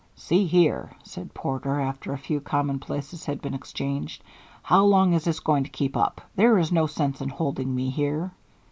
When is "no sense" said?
6.71-7.21